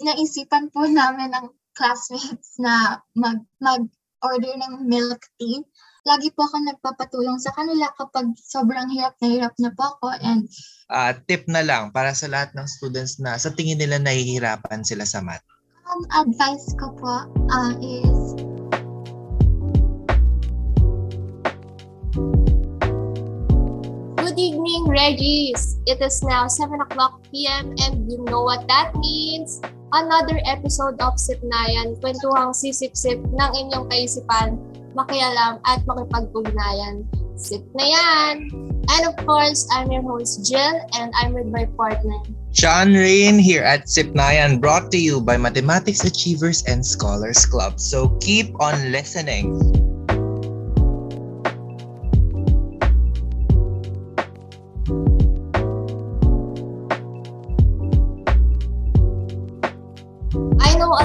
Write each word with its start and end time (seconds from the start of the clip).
naisipan 0.00 0.72
po 0.72 0.88
namin 0.88 1.30
ng 1.32 1.46
classmates 1.76 2.56
na 2.60 2.98
mag, 3.14 3.40
mag-order 3.60 4.54
ng 4.56 4.84
milk 4.88 5.22
tea. 5.38 5.62
Lagi 6.08 6.32
po 6.32 6.48
ako 6.48 6.64
nagpapatulong 6.64 7.36
sa 7.36 7.52
kanila 7.52 7.92
kapag 7.94 8.32
sobrang 8.40 8.88
hirap 8.88 9.14
na 9.20 9.28
hirap 9.28 9.54
na 9.60 9.70
po 9.76 9.84
ako 9.96 10.16
and 10.24 10.48
Ah, 10.90 11.14
tip 11.14 11.46
na 11.46 11.62
lang 11.62 11.94
para 11.94 12.10
sa 12.16 12.26
lahat 12.26 12.50
ng 12.56 12.66
students 12.66 13.20
na 13.22 13.38
sa 13.38 13.52
tingin 13.54 13.78
nila 13.78 14.00
nahihirapan 14.00 14.82
sila 14.82 15.06
sa 15.06 15.20
math. 15.22 15.44
um, 15.86 16.02
advice 16.14 16.74
ko 16.78 16.90
po 16.98 17.14
uh, 17.52 17.72
is 17.78 18.34
evening, 24.40 24.88
Regis. 24.88 25.76
It 25.84 26.00
is 26.00 26.22
now 26.24 26.48
7 26.48 26.80
o'clock 26.80 27.20
p.m. 27.28 27.76
and 27.84 28.10
you 28.10 28.24
know 28.24 28.40
what 28.42 28.66
that 28.68 28.96
means. 28.96 29.60
Another 29.92 30.40
episode 30.48 30.96
of 31.02 31.20
Sipnayan, 31.20 32.00
kwentuhang 32.00 32.56
sisip-sip 32.56 33.20
ng 33.20 33.52
inyong 33.58 33.90
kaisipan, 33.92 34.56
makialam 34.96 35.60
at 35.68 35.84
makipag-ugnayan. 35.84 37.04
Sip 37.36 37.64
na 37.76 37.84
yan! 37.84 38.36
And 38.88 39.02
of 39.04 39.16
course, 39.28 39.68
I'm 39.72 39.92
your 39.92 40.04
host, 40.04 40.44
Jill, 40.48 40.76
and 40.96 41.12
I'm 41.16 41.32
with 41.36 41.48
my 41.48 41.68
partner. 41.76 42.20
Sean 42.52 42.92
Rain 42.92 43.38
here 43.38 43.62
at 43.62 43.88
Sipnayan 43.88 44.60
brought 44.60 44.92
to 44.92 44.98
you 45.00 45.20
by 45.20 45.36
Mathematics 45.36 46.04
Achievers 46.04 46.64
and 46.64 46.84
Scholars 46.84 47.44
Club. 47.44 47.80
So 47.80 48.16
keep 48.20 48.52
on 48.60 48.92
listening. 48.92 49.79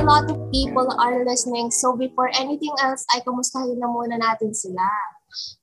Lot 0.06 0.30
of 0.30 0.38
people 0.54 0.86
are 1.02 1.26
listening, 1.26 1.74
so 1.74 1.98
before 1.98 2.30
anything 2.38 2.72
else, 2.86 3.02
ay 3.10 3.26
kumustahin 3.26 3.82
na 3.82 3.90
muna 3.90 4.22
natin 4.22 4.54
sila. 4.54 4.86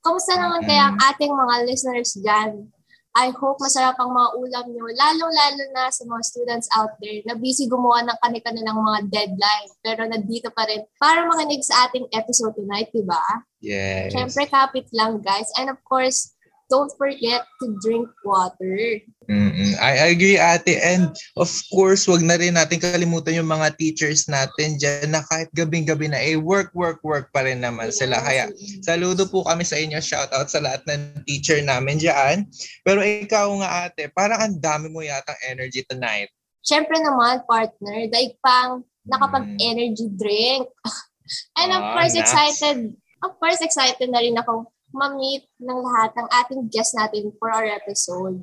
Kamusta 0.03 0.35
naman 0.35 0.67
kaya 0.67 0.91
ang 0.91 0.99
ating 0.99 1.31
mga 1.31 1.63
listeners 1.63 2.19
dyan? 2.19 2.67
I 3.13 3.31
hope 3.31 3.61
masarap 3.63 3.95
ang 4.01 4.11
mga 4.11 4.29
ulam 4.41 4.67
nyo, 4.73 4.89
lalong-lalo 4.89 5.65
na 5.77 5.93
sa 5.95 6.03
mga 6.09 6.23
students 6.27 6.67
out 6.75 6.97
there 6.99 7.23
na 7.29 7.39
busy 7.39 7.71
gumawa 7.71 8.03
ng 8.03 8.19
kanilang 8.19 8.83
mga 8.83 9.01
deadline, 9.15 9.69
pero 9.85 10.11
nandito 10.11 10.51
pa 10.51 10.67
rin 10.67 10.83
para 10.99 11.23
makinig 11.29 11.63
sa 11.63 11.87
ating 11.87 12.09
episode 12.11 12.57
tonight, 12.59 12.91
di 12.91 13.05
ba? 13.07 13.23
Yes. 13.63 14.11
Siyempre, 14.11 14.51
kapit 14.51 14.91
lang, 14.91 15.23
guys. 15.23 15.53
And 15.61 15.71
of 15.71 15.79
course, 15.87 16.35
don't 16.73 16.89
forget 16.97 17.45
to 17.61 17.77
drink 17.85 18.09
water. 18.25 18.97
Mm-mm. 19.29 19.77
I 19.79 20.09
agree 20.11 20.41
ate 20.41 20.81
and 20.81 21.13
of 21.37 21.53
course 21.69 22.09
wag 22.09 22.25
na 22.25 22.41
rin 22.41 22.57
natin 22.57 22.81
kalimutan 22.81 23.37
yung 23.39 23.47
mga 23.53 23.77
teachers 23.77 24.27
natin 24.27 24.81
dyan 24.81 25.13
na 25.15 25.21
kahit 25.23 25.53
gabing-gabi 25.55 26.09
na 26.11 26.19
eh 26.19 26.35
work 26.35 26.73
work 26.75 27.05
work 27.07 27.31
pa 27.31 27.47
rin 27.47 27.63
naman 27.63 27.95
sila 27.95 28.19
kaya 28.19 28.51
saludo 28.83 29.29
po 29.31 29.47
kami 29.47 29.63
sa 29.63 29.79
inyo 29.79 30.03
shout 30.03 30.27
out 30.35 30.51
sa 30.51 30.59
lahat 30.59 30.83
ng 30.91 31.23
teacher 31.23 31.63
namin 31.63 32.03
diyan 32.03 32.49
pero 32.83 32.99
ikaw 32.99 33.47
nga 33.63 33.87
ate 33.87 34.11
parang 34.11 34.43
ang 34.43 34.55
dami 34.59 34.91
mo 34.91 35.05
yatang 35.07 35.39
energy 35.47 35.87
tonight 35.87 36.33
Siyempre 36.63 36.95
naman, 37.03 37.43
partner, 37.43 38.07
daig 38.07 38.39
pang 38.39 38.87
nakapag-energy 39.03 40.15
drink. 40.15 40.71
And 41.59 41.75
of 41.75 41.83
Ah, 41.83 41.93
course, 41.99 42.15
nice. 42.15 42.23
excited. 42.23 42.95
Of 43.19 43.35
course, 43.43 43.59
excited 43.59 44.07
na 44.11 44.23
rin 44.23 44.39
akong 44.39 44.71
ma-meet 44.93 45.45
ng 45.61 45.79
lahat 45.83 46.13
ng 46.15 46.29
ating 46.45 46.61
guests 46.69 46.95
natin 46.95 47.33
for 47.41 47.49
our 47.49 47.67
episode. 47.67 48.41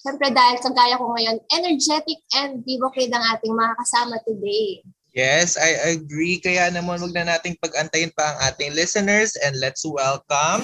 Siyempre 0.00 0.30
dahil 0.30 0.60
kagaya 0.62 1.00
ko 1.00 1.10
ngayon, 1.16 1.36
energetic 1.50 2.20
and 2.36 2.62
bibokid 2.62 3.10
ang 3.10 3.24
ating 3.34 3.52
mga 3.52 3.74
kasama 3.80 4.20
today. 4.22 4.84
Yes, 5.16 5.56
I 5.56 5.96
agree. 5.96 6.38
Kaya 6.38 6.68
naman 6.68 7.00
wag 7.00 7.16
na 7.16 7.36
nating 7.36 7.56
pag-antayin 7.58 8.12
pa 8.12 8.36
ang 8.36 8.52
ating 8.52 8.76
listeners 8.76 9.34
and 9.40 9.56
let's 9.56 9.82
welcome 9.82 10.60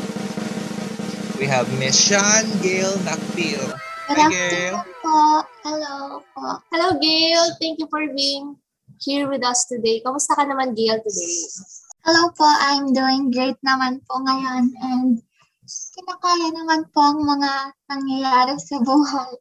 we 1.42 1.50
have 1.50 1.66
Miss 1.74 1.98
Sean 1.98 2.46
Gail 2.62 2.94
Nakpil. 3.02 3.58
Hi, 4.14 4.30
Gail. 4.30 4.78
po. 5.02 5.42
Hello 5.66 6.22
po. 6.30 6.62
Hello, 6.70 6.94
Gail. 7.02 7.58
Thank 7.58 7.82
you 7.82 7.90
for 7.90 8.06
being 8.14 8.54
here 9.02 9.26
with 9.26 9.42
us 9.42 9.66
today. 9.66 9.98
Kamusta 10.06 10.38
ka 10.38 10.46
naman, 10.46 10.78
Gail, 10.78 11.02
today? 11.02 11.34
Hello 12.02 12.34
po, 12.34 12.42
I'm 12.42 12.90
doing 12.90 13.30
great 13.30 13.58
naman 13.62 14.02
po 14.10 14.18
ngayon 14.18 14.74
and 14.74 15.22
kinakaya 15.94 16.48
naman 16.50 16.82
po 16.90 16.98
ang 16.98 17.22
mga 17.22 17.52
nangyayari 17.94 18.58
sa 18.58 18.82
buhay. 18.82 19.32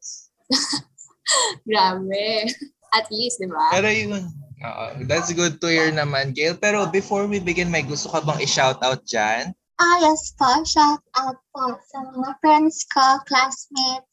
Grabe. 1.70 2.54
At 2.94 3.10
least, 3.10 3.42
di 3.42 3.50
ba? 3.50 3.72
Pero 3.74 3.90
yun, 3.90 4.30
oo, 4.62 4.86
that's 5.08 5.34
good 5.34 5.58
to 5.58 5.74
hear 5.74 5.90
naman, 5.90 6.38
Gail. 6.38 6.54
Pero 6.54 6.86
before 6.86 7.26
we 7.26 7.42
begin, 7.42 7.72
may 7.72 7.82
gusto 7.82 8.14
ka 8.14 8.22
bang 8.22 8.44
i-shoutout 8.44 9.08
dyan? 9.08 9.56
Ah, 9.82 9.98
yes 10.04 10.36
po. 10.38 10.62
Shout 10.68 11.02
out 11.18 11.40
po 11.56 11.64
sa 11.90 11.98
mga 12.14 12.38
friends 12.46 12.86
ko, 12.94 13.02
classmates, 13.26 14.11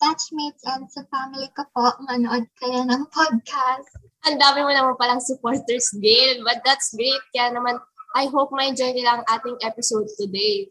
batchmates, 0.00 0.64
and 0.64 0.88
sa 0.88 1.04
family 1.12 1.46
ko 1.52 1.62
po. 1.76 1.92
Manood 2.08 2.48
kayo 2.58 2.82
ng 2.88 3.04
podcast. 3.12 3.88
Ang 4.26 4.40
dami 4.40 4.64
mo 4.64 4.72
naman 4.72 4.96
palang 4.96 5.22
supporters, 5.22 5.92
Gail. 6.00 6.42
But 6.42 6.64
that's 6.64 6.96
great. 6.96 7.20
Kaya 7.36 7.54
naman, 7.54 7.78
I 8.16 8.26
hope 8.26 8.50
ma-enjoy 8.50 8.96
nila 8.96 9.20
ang 9.20 9.24
ating 9.30 9.60
episode 9.62 10.08
today. 10.18 10.66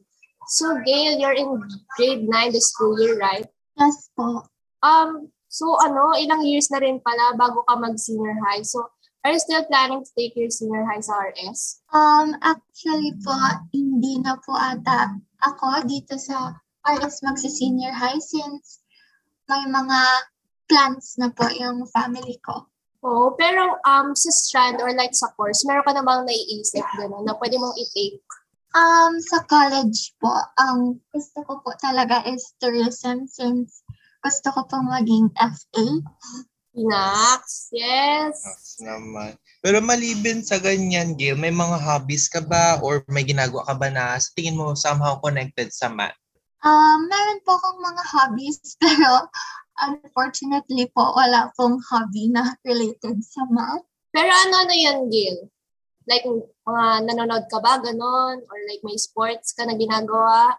So, 0.50 0.82
Gail, 0.82 1.22
you're 1.22 1.38
in 1.38 1.62
grade 1.96 2.26
9 2.26 2.52
the 2.52 2.60
school 2.60 2.98
year, 3.00 3.16
right? 3.22 3.46
Yes 3.78 4.10
po. 4.18 4.50
Um, 4.84 5.32
so 5.48 5.78
ano, 5.80 6.18
ilang 6.18 6.44
years 6.44 6.68
na 6.74 6.82
rin 6.84 7.00
pala 7.00 7.38
bago 7.38 7.64
ka 7.70 7.78
mag-senior 7.80 8.36
high. 8.44 8.66
So, 8.66 8.84
are 9.24 9.32
you 9.32 9.40
still 9.40 9.64
planning 9.70 10.04
to 10.04 10.12
take 10.18 10.36
your 10.36 10.50
senior 10.50 10.84
high 10.84 11.04
sa 11.04 11.16
RS? 11.32 11.86
Um, 11.94 12.36
actually 12.42 13.16
po, 13.24 13.36
hindi 13.72 14.20
na 14.20 14.36
po 14.42 14.58
ata 14.58 15.16
ako 15.44 15.88
dito 15.88 16.18
sa 16.20 16.60
RS 16.88 17.24
magsi-senior 17.24 17.92
high 17.92 18.20
since 18.20 18.79
may 19.50 19.66
mga 19.66 20.00
plans 20.70 21.18
na 21.18 21.34
po 21.34 21.50
yung 21.50 21.90
family 21.90 22.38
ko. 22.46 22.70
Oo, 23.02 23.34
pero 23.34 23.80
um, 23.88 24.14
sa 24.14 24.30
strand 24.30 24.84
or 24.84 24.92
like 24.94 25.16
sa 25.16 25.32
course, 25.34 25.64
meron 25.66 25.88
ka 25.88 25.96
na 25.96 26.04
bang 26.04 26.28
naiisip 26.28 26.86
gano'n 27.00 27.26
na 27.26 27.34
pwede 27.40 27.56
mong 27.58 27.74
i-take? 27.74 28.22
Um, 28.70 29.18
sa 29.24 29.42
college 29.50 30.14
po, 30.22 30.30
ang 30.62 31.02
gusto 31.10 31.42
ko 31.42 31.64
po 31.66 31.74
talaga 31.82 32.22
is 32.30 32.54
tourism 32.62 33.26
since 33.26 33.82
gusto 34.22 34.52
ko 34.52 34.68
pong 34.68 34.92
maging 34.92 35.32
FA. 35.40 35.86
Pinax, 36.76 37.72
yes. 37.74 38.36
naman. 38.84 39.34
Pero 39.64 39.80
malibin 39.80 40.44
sa 40.44 40.60
ganyan, 40.60 41.16
Gail, 41.16 41.40
may 41.40 41.56
mga 41.56 41.82
hobbies 41.82 42.28
ka 42.30 42.44
ba 42.44 42.78
or 42.84 43.02
may 43.10 43.24
ginagawa 43.24 43.64
ka 43.66 43.76
ba 43.80 43.88
na 43.90 44.20
sa 44.20 44.30
tingin 44.36 44.60
mo 44.60 44.76
somehow 44.76 45.18
connected 45.24 45.72
sa 45.72 45.88
math? 45.88 46.19
Um, 46.60 47.08
meron 47.08 47.40
po 47.48 47.56
akong 47.56 47.80
mga 47.80 48.04
hobbies 48.12 48.60
pero 48.84 49.32
unfortunately 49.80 50.92
po 50.92 51.16
wala 51.16 51.48
pong 51.56 51.80
hobby 51.88 52.28
na 52.28 52.60
related 52.68 53.24
sa 53.24 53.48
math. 53.48 53.86
Pero 54.12 54.28
ano-ano 54.28 54.74
yan, 54.74 55.00
Gil? 55.08 55.48
Like, 56.10 56.26
mga 56.66 57.06
nanonood 57.06 57.46
ka 57.48 57.62
ba, 57.62 57.78
ganon? 57.78 58.42
Or 58.42 58.58
like, 58.66 58.82
may 58.82 58.98
sports 58.98 59.54
ka 59.54 59.70
na 59.70 59.78
ginagawa? 59.78 60.58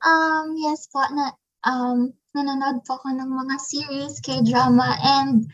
Um, 0.00 0.56
yes 0.56 0.88
po, 0.88 1.04
na, 1.12 1.36
um, 1.68 2.16
nanonood 2.32 2.80
po 2.88 2.96
ako 2.96 3.12
ng 3.12 3.28
mga 3.28 3.56
series, 3.60 4.16
K-drama, 4.24 4.96
and 5.20 5.44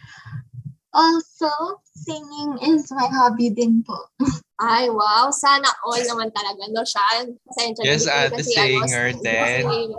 also, 0.94 1.50
singing 1.98 2.62
is 2.62 2.86
my 2.94 3.10
hobby 3.10 3.50
din 3.50 3.82
po. 3.82 3.98
Ay, 4.56 4.88
wow. 4.88 5.28
Sana 5.28 5.68
all 5.84 6.00
naman 6.00 6.32
talaga, 6.32 6.64
no, 6.72 6.80
Sean? 6.80 7.36
Pasensya 7.44 7.84
Yes, 7.84 8.04
di 8.04 8.10
ate, 8.10 8.40
kasi, 8.40 8.52
singer 8.56 9.06
di 9.12 9.20
din. 9.20 9.36
kasi- 9.36 9.96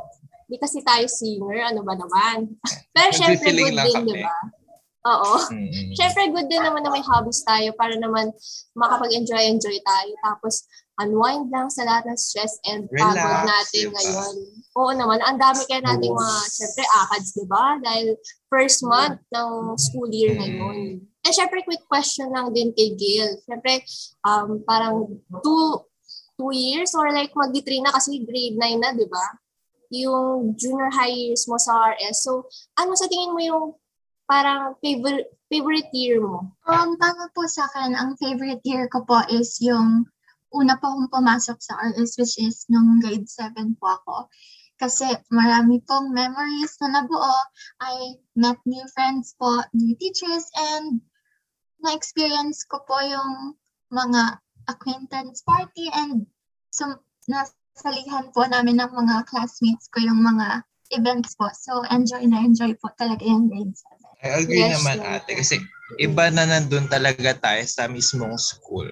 Di 0.47 0.55
kasi 0.57 0.77
tayo 0.79 1.05
singer, 1.05 1.59
ano 1.61 1.83
ba 1.83 1.93
naman? 1.93 2.55
Pero 2.95 3.09
syempre, 3.11 3.51
good 3.51 3.75
din, 3.75 4.01
di 4.07 4.15
ba? 4.23 4.35
Oo. 5.07 5.31
Mm-mm. 5.55 5.95
Syempre, 5.95 6.27
good 6.35 6.51
din 6.51 6.59
naman 6.59 6.83
na 6.83 6.91
may 6.91 7.03
hobbies 7.05 7.39
tayo 7.47 7.71
para 7.79 7.95
naman 7.95 8.35
makapag-enjoy-enjoy 8.75 9.79
tayo. 9.79 10.11
Tapos, 10.21 10.67
unwind 10.97 11.47
lang 11.53 11.69
sa 11.69 11.85
lahat 11.85 12.09
ng 12.09 12.17
stress 12.17 12.57
and 12.65 12.89
pagod 12.89 13.15
natin 13.45 13.87
diba? 13.87 13.93
ngayon. 13.95 14.35
Oo 14.75 14.91
naman, 14.91 15.19
ang 15.21 15.37
dami 15.37 15.61
kaya 15.69 15.81
nating 15.85 16.11
mga, 16.11 16.35
syempre, 16.49 16.83
akads, 16.89 17.29
di 17.37 17.45
ba? 17.45 17.77
Dahil 17.79 18.17
first 18.49 18.81
month 18.83 19.21
ng 19.31 19.49
school 19.77 20.09
year 20.09 20.33
Mm. 20.33 20.39
ngayon. 20.41 20.77
And 21.23 21.33
syempre, 21.33 21.61
quick 21.63 21.85
question 21.85 22.31
lang 22.33 22.51
din 22.51 22.73
kay 22.73 22.95
Gail. 22.97 23.37
Syempre, 23.45 23.83
um, 24.23 24.63
parang 24.63 25.21
two, 25.43 25.63
two 26.35 26.51
years 26.53 26.91
or 26.97 27.11
like 27.13 27.31
mag-three 27.35 27.83
na 27.83 27.93
kasi 27.93 28.23
grade 28.25 28.57
9 28.57 28.79
na, 28.81 28.91
di 28.91 29.05
ba? 29.05 29.27
Yung 29.93 30.51
junior 30.57 30.91
high 30.91 31.13
years 31.13 31.45
mo 31.47 31.55
sa 31.55 31.93
RS. 31.93 32.25
So, 32.25 32.47
ano 32.75 32.91
sa 32.97 33.07
tingin 33.07 33.31
mo 33.31 33.39
yung 33.39 33.65
parang 34.27 34.75
favorite 34.83 35.31
favorite 35.47 35.89
year 35.95 36.19
mo? 36.19 36.51
Um, 36.67 36.99
para 36.99 37.31
po 37.31 37.47
sa 37.47 37.65
akin, 37.71 37.95
ang 37.95 38.19
favorite 38.19 38.61
year 38.67 38.91
ko 38.91 39.07
po 39.07 39.23
is 39.31 39.57
yung 39.63 40.05
una 40.51 40.75
po 40.79 40.91
akong 40.91 41.11
pumasok 41.11 41.57
sa 41.59 41.73
RS, 41.95 42.19
which 42.19 42.35
is 42.39 42.67
nung 42.67 42.99
grade 42.99 43.27
7 43.27 43.79
po 43.79 43.87
ako. 43.99 44.15
Kasi 44.77 45.09
marami 45.33 45.81
pong 45.83 46.13
memories 46.13 46.77
na 46.83 47.01
nabuo. 47.01 47.35
I 47.81 48.21
met 48.37 48.61
new 48.67 48.85
friends 48.93 49.33
po, 49.39 49.65
new 49.73 49.97
teachers, 49.97 50.45
and 50.53 51.01
na-experience 51.81 52.61
ko 52.69 52.85
po 52.85 53.01
yung 53.01 53.57
mga 53.89 54.37
acquaintance 54.67 55.41
party 55.41 55.89
and 55.95 56.27
sum- 56.69 57.01
nasalihan 57.25 58.29
po 58.35 58.45
namin 58.45 58.77
ng 58.77 58.91
mga 58.91 59.25
classmates 59.25 59.89
ko 59.89 60.03
yung 60.03 60.21
mga 60.21 60.61
events 60.93 61.35
po. 61.35 61.49
So, 61.51 61.83
enjoy 61.89 62.29
na 62.29 62.45
enjoy 62.45 62.77
po 62.77 62.91
talaga 62.95 63.25
yung 63.25 63.49
grade 63.49 63.75
7. 63.75 63.96
I 64.23 64.41
agree 64.41 64.65
Yes, 64.65 64.81
naman 64.81 64.97
yeah. 65.01 65.21
ate 65.21 65.37
kasi 65.37 65.55
iba 66.01 66.27
na 66.33 66.49
nandun 66.49 66.89
talaga 66.89 67.37
tayo 67.37 67.61
sa 67.69 67.85
mismong 67.85 68.35
school. 68.41 68.89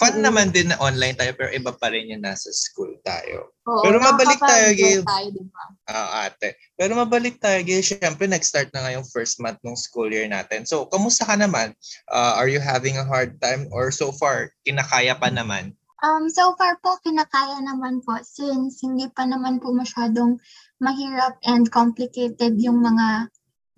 Fun 0.00 0.16
Mm. 0.16 0.24
naman 0.24 0.48
din 0.48 0.72
na 0.72 0.80
online 0.80 1.12
tayo 1.12 1.36
pero 1.36 1.52
iba 1.52 1.68
pa 1.76 1.92
rin 1.92 2.08
yung 2.08 2.24
nasa 2.24 2.48
school 2.54 2.96
tayo. 3.04 3.52
Oo, 3.68 3.84
Pero 3.84 4.00
mabalik 4.00 4.40
tayo, 4.40 4.72
Gail. 4.72 5.04
tayo, 5.04 5.28
di 5.28 5.44
ba? 5.52 5.64
Ah, 5.84 6.24
ate. 6.24 6.56
Pero 6.72 6.96
mabalik 6.96 7.36
tayo, 7.36 7.60
Gail. 7.60 7.84
Siyempre, 7.84 8.24
nag-start 8.24 8.72
na 8.72 8.88
ngayong 8.88 9.04
first 9.12 9.36
month 9.44 9.60
ng 9.60 9.76
school 9.76 10.08
year 10.08 10.24
natin. 10.24 10.64
So, 10.64 10.88
kamusta 10.88 11.28
ka 11.28 11.36
naman? 11.36 11.76
Ah, 12.08 12.40
are 12.40 12.48
you 12.48 12.64
having 12.64 12.96
a 12.96 13.04
hard 13.04 13.36
time 13.44 13.68
or 13.76 13.92
so 13.92 14.08
far, 14.08 14.56
kinakaya 14.64 15.12
pa 15.20 15.28
naman? 15.28 15.76
Um, 16.00 16.28
so 16.32 16.52
far 16.56 16.80
po, 16.80 16.96
kinakaya 17.04 17.60
naman 17.60 18.00
po 18.04 18.16
since 18.24 18.80
hindi 18.84 19.08
pa 19.12 19.24
naman 19.28 19.60
po 19.60 19.72
masyadong 19.72 20.36
mahirap 20.80 21.36
and 21.44 21.68
complicated 21.72 22.56
yung 22.60 22.80
mga 22.80 23.28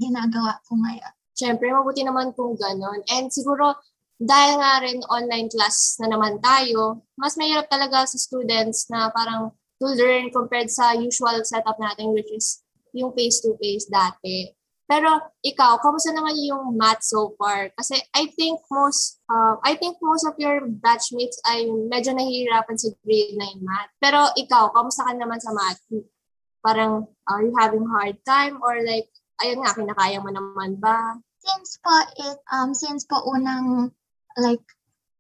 ginagawa 0.01 0.61
ko 0.65 0.77
ngayon. 0.77 1.13
Siyempre, 1.37 1.69
mabuti 1.69 2.01
naman 2.01 2.33
kung 2.33 2.57
ganon. 2.57 3.05
And 3.13 3.29
siguro, 3.29 3.77
dahil 4.17 4.57
nga 4.57 4.81
rin 4.81 5.05
online 5.13 5.53
class 5.53 6.01
na 6.01 6.09
naman 6.09 6.41
tayo, 6.41 7.05
mas 7.21 7.37
mahirap 7.37 7.69
talaga 7.69 8.09
sa 8.09 8.17
students 8.17 8.89
na 8.89 9.13
parang 9.13 9.53
to 9.77 9.87
learn 9.93 10.33
compared 10.33 10.73
sa 10.73 10.97
usual 10.97 11.37
setup 11.45 11.77
natin 11.77 12.17
which 12.17 12.33
is 12.33 12.65
yung 12.97 13.13
face-to-face 13.13 13.93
dati. 13.93 14.57
Pero 14.87 15.19
ikaw, 15.43 15.83
kamusta 15.83 16.15
naman 16.15 16.39
yung 16.39 16.79
math 16.79 17.03
so 17.03 17.35
far? 17.37 17.69
Kasi 17.75 17.99
I 18.15 18.31
think 18.39 18.63
most 18.71 19.19
uh, 19.27 19.59
I 19.67 19.75
think 19.75 19.99
most 19.99 20.23
of 20.25 20.39
your 20.39 20.63
batchmates 20.65 21.37
ay 21.45 21.67
medyo 21.91 22.15
nahihirapan 22.15 22.79
sa 22.79 22.95
grade 23.03 23.35
9 23.35 23.67
math. 23.67 23.91
Pero 23.99 24.31
ikaw, 24.39 24.71
kamusta 24.71 25.05
ka 25.05 25.13
naman 25.13 25.43
sa 25.43 25.51
math? 25.53 25.83
Parang 26.63 27.11
are 27.27 27.43
you 27.43 27.53
having 27.59 27.85
hard 27.85 28.17
time 28.23 28.63
or 28.63 28.79
like 28.87 29.11
ayun 29.43 29.61
nga 29.63 29.77
kinakaya 29.77 30.19
mo 30.23 30.31
naman 30.33 30.81
ba? 30.81 31.17
Since 31.43 31.79
po, 31.83 31.93
it, 32.21 32.39
um, 32.51 32.75
since 32.75 33.07
po 33.07 33.23
unang, 33.29 33.93
like, 34.41 34.65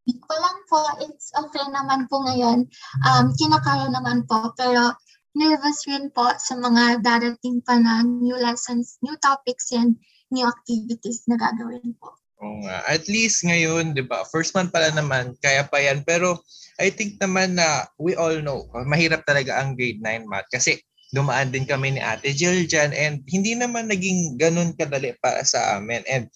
ko 0.06 0.34
lang 0.38 0.58
po, 0.70 0.80
it's 1.02 1.34
okay 1.34 1.66
naman 1.70 2.06
po 2.06 2.22
ngayon. 2.22 2.70
Um, 3.02 3.34
kinakaya 3.34 3.90
naman 3.90 4.22
po, 4.30 4.54
pero 4.54 4.94
nervous 5.34 5.82
rin 5.90 6.08
po 6.14 6.30
sa 6.38 6.54
mga 6.56 7.02
darating 7.02 7.60
pa 7.60 7.76
na 7.76 8.00
new 8.06 8.38
lessons, 8.38 8.96
new 9.02 9.18
topics, 9.18 9.74
and 9.74 9.98
new 10.30 10.46
activities 10.46 11.26
na 11.26 11.34
gagawin 11.36 11.94
po. 11.98 12.14
Oo 12.40 12.62
nga. 12.62 12.84
At 12.86 13.08
least 13.10 13.42
ngayon, 13.42 13.96
di 13.96 14.04
ba, 14.04 14.22
first 14.28 14.52
month 14.54 14.70
pala 14.70 14.92
naman, 14.92 15.34
kaya 15.42 15.66
pa 15.66 15.80
yan. 15.80 16.04
Pero 16.06 16.40
I 16.76 16.92
think 16.92 17.16
naman 17.19 17.56
na 17.56 17.88
we 17.96 18.12
all 18.14 18.36
know, 18.44 18.69
mahirap 18.84 19.24
talaga 19.24 19.56
ang 19.56 19.74
grade 19.74 20.00
9 20.04 20.28
math 20.28 20.48
kasi 20.52 20.76
dumaan 21.14 21.55
din 21.55 21.69
kami 21.69 21.94
ni 21.94 22.00
Ate 22.03 22.35
Jill 22.35 22.67
dyan 22.67 22.91
and 22.97 23.23
hindi 23.31 23.55
naman 23.55 23.87
naging 23.87 24.38
ganun 24.41 24.75
kadali 24.75 25.14
para 25.23 25.47
sa 25.47 25.79
amin. 25.79 26.03
And 26.11 26.26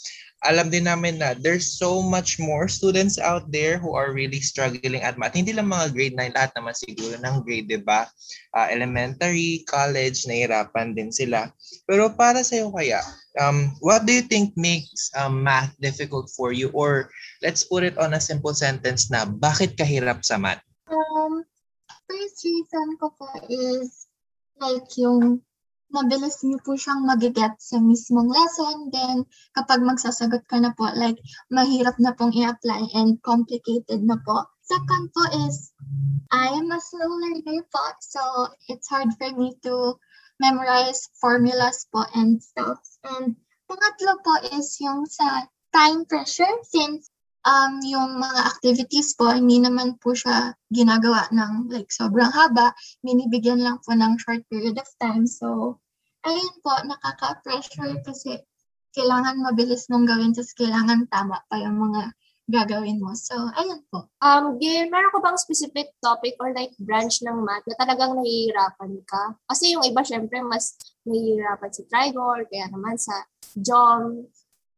alam 0.40 0.72
din 0.72 0.88
namin 0.88 1.20
na 1.20 1.36
there's 1.36 1.76
so 1.76 2.00
much 2.00 2.40
more 2.40 2.64
students 2.64 3.20
out 3.20 3.44
there 3.52 3.76
who 3.76 3.92
are 3.92 4.16
really 4.16 4.40
struggling 4.40 5.04
at 5.04 5.20
math. 5.20 5.36
Hindi 5.36 5.52
lang 5.52 5.68
mga 5.68 5.92
grade 5.92 6.16
9, 6.16 6.32
lahat 6.32 6.52
naman 6.56 6.72
siguro 6.72 7.20
ng 7.20 7.44
grade, 7.44 7.68
di 7.68 7.76
ba? 7.76 8.08
Ah, 8.56 8.72
elementary, 8.72 9.68
college, 9.68 10.24
nahirapan 10.24 10.96
din 10.96 11.12
sila. 11.12 11.52
Pero 11.84 12.08
para 12.16 12.40
sa'yo 12.40 12.72
kaya, 12.72 13.04
um, 13.36 13.76
what 13.84 14.08
do 14.08 14.16
you 14.16 14.24
think 14.24 14.56
makes 14.56 15.12
um, 15.12 15.44
math 15.44 15.76
difficult 15.76 16.32
for 16.32 16.56
you? 16.56 16.72
Or 16.72 17.12
let's 17.44 17.60
put 17.68 17.84
it 17.84 18.00
on 18.00 18.16
a 18.16 18.22
simple 18.22 18.56
sentence 18.56 19.12
na, 19.12 19.28
bakit 19.28 19.76
kahirap 19.76 20.24
sa 20.24 20.40
math? 20.40 20.64
Um, 20.88 21.44
first 22.08 22.40
reason 22.48 22.96
ko 22.96 23.12
po 23.12 23.28
is 23.52 23.99
like 24.60 24.86
yung 25.00 25.40
mabilis 25.90 26.38
niyo 26.46 26.62
po 26.62 26.78
siyang 26.78 27.02
magiget 27.02 27.58
sa 27.58 27.82
mismong 27.82 28.30
lesson. 28.30 28.94
Then, 28.94 29.26
kapag 29.58 29.82
magsasagot 29.82 30.46
ka 30.46 30.62
na 30.62 30.70
po, 30.76 30.86
like, 30.94 31.18
mahirap 31.50 31.98
na 31.98 32.14
pong 32.14 32.30
i-apply 32.30 32.94
and 32.94 33.18
complicated 33.26 34.06
na 34.06 34.14
po. 34.22 34.46
Second 34.62 35.10
po 35.10 35.22
is, 35.50 35.74
I 36.30 36.54
am 36.54 36.70
a 36.70 36.78
slow 36.78 37.10
learner 37.10 37.66
po. 37.74 37.84
So, 37.98 38.22
it's 38.70 38.86
hard 38.86 39.10
for 39.18 39.34
me 39.34 39.58
to 39.66 39.98
memorize 40.38 41.10
formulas 41.18 41.90
po 41.90 42.06
and 42.14 42.38
stuff. 42.38 42.78
And 43.02 43.34
pangatlo 43.66 44.22
po 44.22 44.34
is 44.54 44.78
yung 44.78 45.10
sa 45.10 45.50
time 45.74 46.06
pressure 46.06 46.54
since 46.70 47.10
um, 47.44 47.72
yung 47.84 48.20
mga 48.20 48.40
activities 48.46 49.16
po, 49.16 49.32
hindi 49.32 49.60
naman 49.60 49.96
po 50.00 50.12
siya 50.12 50.52
ginagawa 50.68 51.28
ng 51.32 51.72
like 51.72 51.88
sobrang 51.92 52.30
haba. 52.30 52.72
Binibigyan 53.04 53.64
lang 53.64 53.80
po 53.80 53.96
ng 53.96 54.20
short 54.20 54.44
period 54.52 54.76
of 54.76 54.88
time. 55.00 55.24
So, 55.24 55.78
ayun 56.24 56.54
po, 56.60 56.72
nakaka-pressure 56.84 58.04
kasi 58.04 58.40
kailangan 58.90 59.38
mabilis 59.38 59.86
mong 59.86 60.08
gawin 60.08 60.34
tapos 60.34 60.52
kailangan 60.58 61.06
tama 61.06 61.38
pa 61.46 61.56
yung 61.62 61.78
mga 61.78 62.10
gagawin 62.50 62.98
mo. 62.98 63.14
So, 63.14 63.38
ayun 63.54 63.86
po. 63.88 64.10
Um, 64.18 64.58
Gail, 64.58 64.90
meron 64.90 65.14
ka 65.14 65.22
bang 65.22 65.38
specific 65.38 65.94
topic 66.02 66.34
or 66.42 66.50
like 66.50 66.74
branch 66.82 67.22
ng 67.22 67.46
math 67.46 67.62
na 67.70 67.78
talagang 67.78 68.18
nahihirapan 68.18 68.98
ka? 69.06 69.38
Kasi 69.46 69.78
yung 69.78 69.86
iba, 69.86 70.02
syempre, 70.02 70.42
mas 70.42 70.74
nahihirapan 71.06 71.70
sa 71.70 71.82
Trigor, 71.86 72.50
kaya 72.50 72.66
naman 72.74 72.98
sa 72.98 73.14
Jom. 73.54 74.26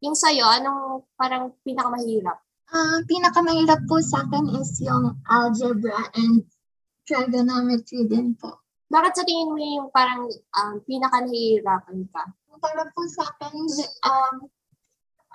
Yung 0.04 0.12
sa'yo, 0.12 0.44
anong 0.44 1.08
parang 1.16 1.56
pinakamahirap? 1.64 2.36
Ah, 2.72 3.04
pinakamahirap 3.04 3.84
po 3.84 4.00
sa 4.00 4.24
akin 4.24 4.56
is 4.56 4.80
yung 4.80 5.12
algebra 5.28 6.08
and 6.16 6.48
trigonometry 7.04 8.08
din 8.08 8.32
po. 8.40 8.64
Bakit 8.88 9.12
sa 9.12 9.24
tingin 9.28 9.52
mo 9.52 9.60
yung 9.60 9.92
parang 9.92 10.24
um, 10.32 10.74
pinaka 10.88 11.20
nahihirapan 11.20 12.08
ka? 12.08 12.32
Para 12.64 12.88
po 12.96 13.04
sa 13.12 13.28
akin, 13.28 13.52
um, 14.08 14.34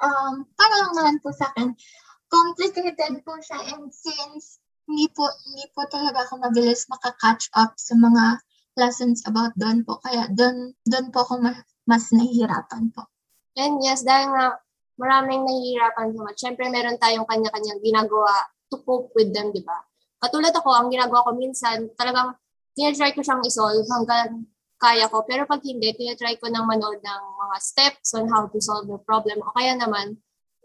um, 0.01 0.33
para 0.57 0.75
lang 0.81 0.93
naman 0.97 1.17
po 1.21 1.29
sa 1.29 1.53
akin, 1.53 1.77
complicated 2.25 3.21
po 3.21 3.37
siya 3.37 3.69
and 3.69 3.93
since 3.93 4.57
hindi 4.89 5.05
po, 5.13 5.29
hindi 5.45 5.69
po 5.77 5.85
talaga 5.93 6.25
ako 6.25 6.41
mabilis 6.41 6.89
makaka-catch 6.89 7.53
up 7.53 7.77
sa 7.77 7.93
mga 7.93 8.41
lessons 8.81 9.21
about 9.29 9.53
doon 9.61 9.85
po. 9.85 10.01
Kaya 10.01 10.25
doon, 10.33 10.73
doon 10.89 11.13
po 11.13 11.21
ako 11.21 11.45
ma- 11.45 11.65
mas 11.85 12.09
nahihirapan 12.09 12.89
po. 12.97 13.05
And 13.53 13.77
yes, 13.85 14.01
dahil 14.01 14.33
nga 14.33 14.57
maraming 14.97 15.45
nahihirapan 15.45 16.13
sa 16.13 16.19
math, 16.25 16.39
syempre 16.41 16.65
meron 16.67 16.97
tayong 16.97 17.25
kanya-kanyang 17.29 17.79
ginagawa 17.81 18.33
to 18.67 18.77
cope 18.83 19.13
with 19.15 19.31
them, 19.31 19.53
di 19.53 19.63
ba? 19.63 19.77
Katulad 20.17 20.51
ako, 20.51 20.73
ang 20.73 20.89
ginagawa 20.89 21.23
ko 21.23 21.31
minsan, 21.37 21.87
talagang 21.93 22.33
tinatry 22.73 23.13
ko 23.13 23.21
siyang 23.21 23.45
isolve 23.45 23.85
hanggang 23.87 24.45
kaya 24.77 25.09
ko. 25.09 25.25
Pero 25.25 25.45
pag 25.45 25.61
hindi, 25.65 25.93
tinatry 25.93 26.37
ko 26.37 26.49
nang 26.49 26.69
manood 26.69 27.01
ng 27.01 27.23
mga 27.37 27.57
steps 27.61 28.13
on 28.17 28.29
how 28.29 28.45
to 28.49 28.57
solve 28.61 28.85
the 28.89 28.97
problem. 29.05 29.41
O 29.41 29.53
kaya 29.53 29.77
naman, 29.77 30.17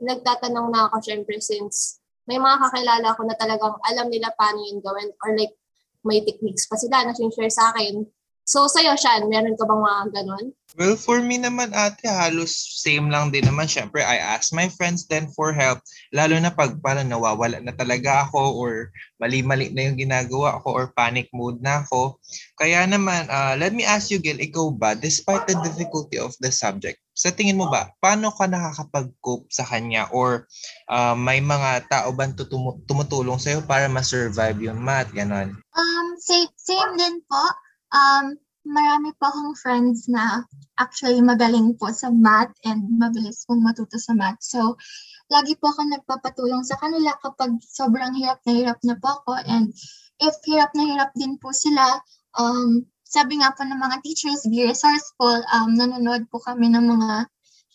nagtatanong 0.03 0.69
na 0.69 0.91
ako 0.91 0.99
syempre 1.01 1.39
since 1.39 2.03
may 2.27 2.39
mga 2.39 2.59
kakilala 2.69 3.15
ko 3.15 3.23
na 3.27 3.35
talagang 3.39 3.75
alam 3.83 4.07
nila 4.11 4.31
paano 4.35 4.62
yun 4.62 4.79
gawin 4.83 5.11
or 5.23 5.31
like 5.35 5.55
may 6.03 6.23
techniques 6.23 6.67
pa 6.67 6.75
sila 6.75 7.07
na 7.07 7.15
share 7.15 7.51
sa 7.51 7.71
akin. 7.75 8.03
So, 8.43 8.67
sa'yo, 8.67 8.99
Shan, 8.99 9.31
meron 9.31 9.55
ka 9.55 9.65
bang 9.65 9.83
mga 9.83 10.03
ganun? 10.19 10.47
Well, 10.73 10.97
for 10.97 11.21
me 11.21 11.37
naman 11.37 11.77
ate, 11.77 12.09
halos 12.09 12.81
same 12.81 13.13
lang 13.13 13.29
din 13.29 13.45
naman. 13.45 13.69
Siyempre, 13.69 14.01
I 14.01 14.17
ask 14.17 14.57
my 14.57 14.73
friends 14.73 15.05
then 15.05 15.29
for 15.37 15.53
help. 15.53 15.85
Lalo 16.17 16.41
na 16.41 16.49
pag 16.49 16.81
parang 16.81 17.13
nawawala 17.13 17.61
na 17.61 17.77
talaga 17.77 18.25
ako 18.25 18.57
or 18.57 18.73
mali-mali 19.21 19.69
na 19.69 19.93
yung 19.93 20.01
ginagawa 20.01 20.65
ko 20.65 20.73
or 20.73 20.97
panic 20.97 21.29
mode 21.37 21.61
na 21.61 21.85
ako. 21.85 22.17
Kaya 22.57 22.89
naman, 22.89 23.29
uh, 23.29 23.53
let 23.61 23.77
me 23.77 23.85
ask 23.85 24.09
you, 24.09 24.17
Gil, 24.17 24.41
ikaw 24.41 24.73
ba, 24.73 24.97
despite 24.97 25.45
the 25.45 25.61
difficulty 25.61 26.17
of 26.17 26.33
the 26.41 26.49
subject, 26.49 27.05
sa 27.13 27.29
tingin 27.29 27.61
mo 27.61 27.69
ba, 27.69 27.93
paano 28.01 28.33
ka 28.33 28.49
nakakapag-cope 28.49 29.53
sa 29.53 29.69
kanya 29.69 30.09
or 30.09 30.49
uh, 30.89 31.13
may 31.13 31.45
mga 31.45 31.85
tao 31.93 32.09
ba 32.17 32.33
tutum- 32.33 32.81
tumutulong 32.89 33.37
sa'yo 33.37 33.61
para 33.69 33.93
ma-survive 33.93 34.57
yung 34.65 34.81
math, 34.81 35.13
ganon? 35.13 35.53
Um, 35.77 36.07
same, 36.17 36.49
same 36.57 36.97
din 36.97 37.21
po. 37.29 37.45
Um, 37.93 38.41
marami 38.65 39.13
po 39.21 39.29
akong 39.29 39.55
friends 39.59 40.09
na 40.09 40.47
actually 40.81 41.21
magaling 41.21 41.77
po 41.77 41.93
sa 41.93 42.09
math 42.09 42.55
and 42.65 42.83
mabilis 42.97 43.45
pong 43.45 43.61
matuto 43.61 44.01
sa 44.01 44.17
math. 44.17 44.41
So, 44.41 44.81
lagi 45.29 45.55
po 45.61 45.71
ako 45.71 45.87
nagpapatulong 45.89 46.65
sa 46.65 46.81
kanila 46.81 47.13
kapag 47.21 47.61
sobrang 47.65 48.17
hirap 48.17 48.41
na 48.49 48.53
hirap 48.53 48.79
na 48.83 48.97
po 48.97 49.21
ako. 49.21 49.33
And 49.45 49.75
if 50.23 50.35
hirap 50.49 50.73
na 50.73 50.85
hirap 50.89 51.11
din 51.19 51.37
po 51.37 51.53
sila, 51.53 52.01
um, 52.39 52.87
sabi 53.05 53.45
nga 53.45 53.53
po 53.53 53.67
ng 53.69 53.77
mga 53.77 54.01
teachers, 54.01 54.49
be 54.49 54.65
resourceful, 54.65 55.45
um, 55.53 55.77
nanonood 55.77 56.25
po 56.33 56.41
kami 56.41 56.73
ng 56.73 56.87
mga 56.89 57.29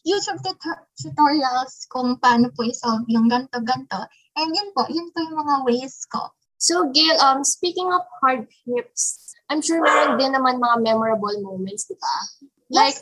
YouTube 0.08 0.40
tut- 0.42 0.88
tutorials 0.98 1.86
kung 1.92 2.16
paano 2.18 2.50
po 2.56 2.64
i-solve 2.64 3.06
yung 3.12 3.28
ganto-ganto. 3.28 4.08
And 4.40 4.50
yun 4.56 4.72
po, 4.72 4.88
yun 4.88 5.12
po 5.12 5.22
yung 5.22 5.38
mga 5.46 5.56
ways 5.68 6.08
ko. 6.10 6.32
So, 6.58 6.90
Gail, 6.90 7.22
um, 7.22 7.46
speaking 7.46 7.92
of 7.94 8.02
hardships, 8.24 9.37
I'm 9.48 9.64
sure 9.64 9.80
meron 9.80 10.20
din 10.20 10.36
naman 10.36 10.60
mga 10.60 10.84
memorable 10.84 11.36
moments, 11.40 11.88
di 11.88 11.96
ba? 11.96 12.16
Like, 12.68 13.00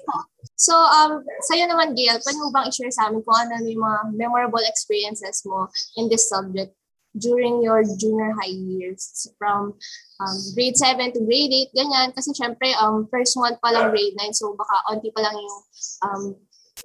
so, 0.53 0.77
um, 0.77 1.25
sa'yo 1.49 1.65
naman, 1.65 1.97
Gail, 1.97 2.21
pwede 2.21 2.37
mo 2.37 2.53
bang 2.53 2.69
i-share 2.69 2.93
sa 2.93 3.09
amin 3.09 3.25
kung 3.25 3.33
ano 3.33 3.65
yung 3.65 3.81
mga 3.81 3.99
memorable 4.13 4.61
experiences 4.61 5.41
mo 5.49 5.65
in 5.97 6.05
this 6.05 6.29
subject 6.29 6.77
during 7.17 7.63
your 7.63 7.81
junior 7.97 8.35
high 8.37 8.53
years 8.53 9.25
from 9.39 9.73
um, 10.21 10.37
grade 10.53 10.77
7 10.77 11.17
to 11.17 11.21
grade 11.25 11.71
8, 11.73 11.81
ganyan. 11.81 12.07
Kasi 12.13 12.29
syempre, 12.37 12.77
um, 12.77 13.09
first 13.09 13.33
month 13.41 13.57
pa 13.57 13.73
lang 13.73 13.89
grade 13.89 14.13
9, 14.13 14.37
so 14.37 14.53
baka 14.53 14.75
onti 14.93 15.09
pa 15.15 15.25
lang 15.25 15.33
yung 15.33 15.57
um, 16.05 16.23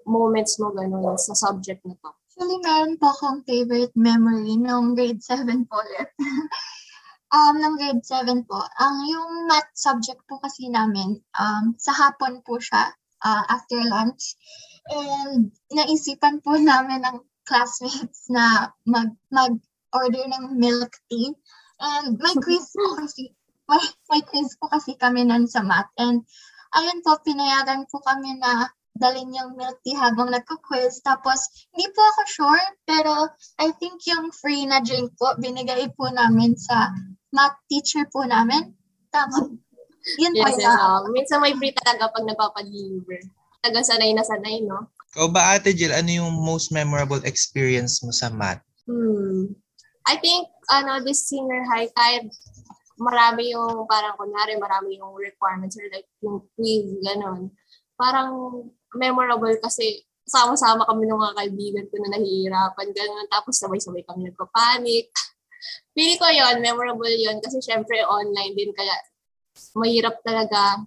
moments 0.09 0.57
mo 0.57 0.73
ganun 0.73 1.19
sa 1.21 1.37
subject 1.37 1.85
na 1.85 1.93
to. 2.01 2.11
Actually, 2.31 2.59
meron 2.65 2.97
po 2.97 3.13
akong 3.13 3.45
favorite 3.45 3.93
memory 3.93 4.57
nung 4.57 4.97
grade 4.97 5.21
7 5.21 5.45
po 5.69 5.77
ulit. 5.77 6.09
um, 7.31 7.55
nung 7.59 7.77
grade 7.79 8.03
7 8.03 8.47
po. 8.47 8.59
Ang 8.79 8.97
yung 9.07 9.31
math 9.47 9.71
subject 9.75 10.21
po 10.27 10.39
kasi 10.43 10.69
namin, 10.71 11.19
um, 11.39 11.75
sa 11.79 11.95
hapon 11.95 12.43
po 12.43 12.59
siya, 12.59 12.91
uh, 13.23 13.45
after 13.49 13.79
lunch. 13.87 14.35
And 14.91 15.55
naisipan 15.71 16.43
po 16.43 16.59
namin 16.59 17.07
ng 17.07 17.23
classmates 17.47 18.27
na 18.31 18.75
mag, 18.87 19.15
mag-order 19.31 20.25
ng 20.27 20.59
milk 20.59 20.93
tea. 21.11 21.35
And 21.81 22.19
may 22.21 22.35
quiz 22.37 22.71
po 22.75 22.99
kasi, 22.99 23.33
may, 23.71 23.83
may 24.13 24.23
quiz 24.27 24.59
po 24.59 24.69
kasi 24.69 24.99
kami 24.99 25.25
nun 25.25 25.47
sa 25.47 25.63
math. 25.63 25.91
And 25.97 26.27
ayun 26.75 27.01
po, 27.07 27.19
pinayagan 27.23 27.87
po 27.89 28.03
kami 28.03 28.37
na 28.39 28.69
dalhin 29.01 29.33
yung 29.33 29.57
milk 29.57 29.81
tea 29.81 29.97
habang 29.97 30.29
nagko-quiz. 30.29 31.01
Tapos, 31.01 31.41
hindi 31.73 31.89
po 31.95 32.05
ako 32.05 32.23
sure, 32.29 32.65
pero 32.85 33.33
I 33.57 33.73
think 33.81 34.05
yung 34.05 34.29
free 34.35 34.69
na 34.69 34.85
drink 34.85 35.17
po, 35.17 35.33
binigay 35.41 35.89
po 35.97 36.13
namin 36.13 36.59
sa 36.59 36.93
math 37.35 37.59
teacher 37.71 38.07
po 38.11 38.27
namin. 38.27 38.75
Tama. 39.11 39.51
Yun 40.19 40.33
po 40.35 40.47
Yes, 40.47 40.57
yes. 40.59 40.65
yun. 40.65 40.77
Uh, 40.77 41.01
minsan 41.13 41.39
may 41.43 41.55
free 41.55 41.75
talaga 41.75 42.11
pag 42.11 42.27
nagpapadeliver. 42.27 43.21
Taga 43.61 43.81
sanay 43.85 44.15
na 44.17 44.25
sanay, 44.25 44.65
no? 44.65 44.89
Ikaw 45.13 45.27
ba, 45.29 45.59
Ate 45.59 45.75
Jill, 45.75 45.93
ano 45.93 46.09
yung 46.09 46.31
most 46.39 46.71
memorable 46.71 47.21
experience 47.27 48.01
mo 48.01 48.15
sa 48.15 48.31
math? 48.31 48.63
Hmm. 48.87 49.53
I 50.07 50.17
think, 50.23 50.49
ano, 50.71 51.03
this 51.03 51.27
senior 51.27 51.67
high 51.67 51.91
type, 51.93 52.31
marami 52.97 53.53
yung, 53.53 53.85
parang 53.91 54.17
kunwari, 54.17 54.57
marami 54.57 54.97
yung 54.97 55.13
requirements 55.19 55.77
or 55.77 55.87
like 55.91 56.09
yung 56.23 56.41
quiz, 56.55 56.87
ganun. 57.03 57.51
Parang 57.99 58.65
memorable 58.97 59.53
kasi 59.61 60.07
sama-sama 60.25 60.87
kami 60.87 61.11
ng 61.11 61.19
mga 61.19 61.37
kaibigan 61.37 61.87
ko 61.91 61.95
na 62.01 62.15
nahihirapan, 62.15 62.89
ganun. 62.95 63.27
Tapos 63.29 63.59
sabay-sabay 63.59 64.07
kami 64.07 64.31
nagpa-panic. 64.31 65.11
Pili 65.93 66.17
ko 66.17 66.27
yon 66.29 66.63
memorable 66.63 67.11
yon 67.11 67.39
kasi 67.43 67.61
syempre 67.61 68.01
online 68.07 68.55
din 68.57 68.73
kaya 68.73 68.97
mahirap 69.77 70.17
talaga 70.25 70.83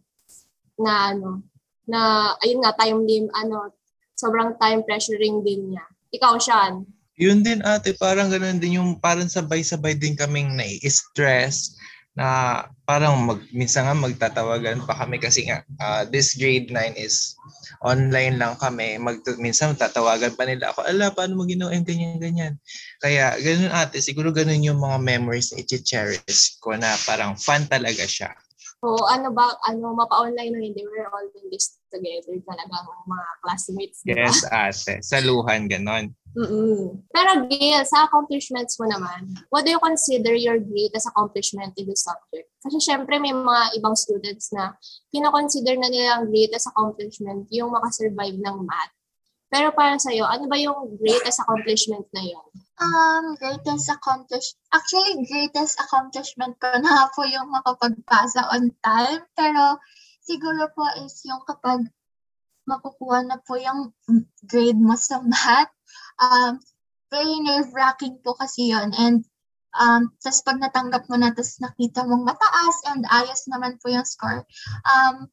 na 0.80 1.14
ano, 1.14 1.44
na 1.86 2.32
ayun 2.42 2.64
nga 2.64 2.74
time 2.80 3.04
lim 3.06 3.26
ano, 3.36 3.72
sobrang 4.18 4.56
time 4.58 4.82
pressuring 4.88 5.44
din 5.44 5.76
niya. 5.76 5.86
Ikaw, 6.14 6.34
Sean. 6.40 6.86
Yun 7.18 7.46
din 7.46 7.62
ate, 7.62 7.94
parang 7.94 8.30
ganun 8.34 8.58
din 8.58 8.82
yung 8.82 8.98
parang 8.98 9.30
sabay-sabay 9.30 9.94
din 9.94 10.18
kaming 10.18 10.58
nai-stress 10.58 11.78
na 12.14 12.62
parang 12.86 13.18
mag, 13.26 13.42
minsan 13.50 13.90
nga 13.90 13.98
magtatawagan 13.98 14.86
pa 14.86 14.94
kami 14.94 15.18
kasi 15.18 15.50
nga 15.50 15.66
ah, 15.82 16.06
this 16.06 16.38
grade 16.38 16.70
9 16.70 16.94
is 16.94 17.34
online 17.82 18.38
lang 18.38 18.54
kami. 18.62 19.02
Mag, 19.02 19.26
minsan 19.42 19.74
tatawagan 19.74 20.38
pa 20.38 20.46
nila 20.46 20.72
ako, 20.72 20.86
ala, 20.86 21.10
paano 21.10 21.36
mo 21.36 21.44
ginawa 21.50 21.74
yung 21.74 21.88
ganyan-ganyan? 21.88 22.54
Kaya 23.02 23.34
ganun 23.42 23.74
ate, 23.74 24.00
siguro 24.00 24.30
ganun 24.30 24.62
yung 24.62 24.80
mga 24.80 25.02
memories 25.02 25.52
na 25.52 25.66
i-cherish 25.66 26.62
ko 26.62 26.78
na 26.78 26.94
parang 27.04 27.34
fun 27.34 27.66
talaga 27.66 28.06
siya. 28.06 28.32
So, 28.84 29.00
ano 29.08 29.32
ba, 29.32 29.48
ano, 29.64 29.96
mapa-online 29.96 30.52
na 30.52 30.60
hindi, 30.60 30.84
we're 30.84 31.08
all 31.08 31.28
doing 31.32 31.48
this 31.50 31.80
together 31.88 32.36
talaga 32.44 32.84
mga 33.08 33.28
classmates, 33.40 34.04
di 34.04 34.12
ba? 34.12 34.28
Yes 34.28 34.44
ate, 34.50 35.00
saluhan 35.00 35.72
ganon. 35.72 36.12
Mm-mm. 36.34 37.06
Pero 37.14 37.46
Gail, 37.46 37.86
sa 37.86 38.10
accomplishments 38.10 38.82
mo 38.82 38.90
naman, 38.90 39.38
what 39.54 39.62
do 39.62 39.70
you 39.70 39.78
consider 39.78 40.34
your 40.34 40.58
greatest 40.58 41.06
accomplishment 41.06 41.78
in 41.78 41.86
this 41.86 42.02
subject? 42.02 42.50
Kasi 42.66 42.82
syempre 42.82 43.22
may 43.22 43.30
mga 43.30 43.78
ibang 43.78 43.94
students 43.94 44.50
na 44.50 44.74
kinoconsider 45.14 45.78
na 45.78 45.94
nilang 45.94 46.34
greatest 46.34 46.66
accomplishment 46.74 47.46
yung 47.54 47.70
makasurvive 47.70 48.42
ng 48.42 48.58
math. 48.66 48.94
Pero 49.54 49.70
para 49.78 50.02
sa'yo, 50.02 50.26
ano 50.26 50.50
ba 50.50 50.58
yung 50.58 50.98
greatest 50.98 51.38
accomplishment 51.46 52.10
na 52.10 52.26
yun? 52.26 52.50
Um, 52.82 53.38
greatest 53.38 53.86
accomplish 53.94 54.58
actually 54.74 55.22
greatest 55.30 55.78
accomplishment 55.78 56.58
ko 56.58 56.74
na 56.82 57.06
po 57.14 57.22
yung 57.30 57.54
makapagpasa 57.54 58.50
on 58.50 58.74
time. 58.82 59.22
Pero 59.38 59.78
siguro 60.26 60.74
po 60.74 60.82
is 61.06 61.22
yung 61.30 61.46
kapag 61.46 61.86
makukuha 62.66 63.30
na 63.30 63.38
po 63.46 63.60
yung 63.62 63.94
grade 64.50 64.82
mo 64.82 64.98
sa 64.98 65.22
math. 65.22 65.70
Um, 66.22 66.60
very 67.14 67.38
nerve-wracking 67.46 68.26
po 68.26 68.34
kasi 68.34 68.74
yun. 68.74 68.90
And 68.98 69.22
um, 69.78 70.14
tas 70.22 70.42
pag 70.42 70.58
natanggap 70.58 71.10
mo 71.10 71.18
na, 71.18 71.34
tas 71.34 71.58
nakita 71.62 72.06
mong 72.06 72.26
mataas 72.26 72.78
and 72.90 73.06
ayos 73.10 73.46
naman 73.50 73.78
po 73.82 73.94
yung 73.94 74.06
score, 74.06 74.46
um, 74.86 75.30